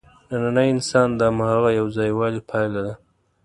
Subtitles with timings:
[0.29, 2.93] نننی انسان د هماغه یوځایوالي پایله ده.